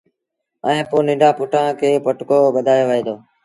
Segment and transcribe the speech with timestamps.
[0.67, 3.15] ائيٚݩ پو ننڍآݩ پُٽآݩ کي پٽڪو ٻڌآيو وهي دو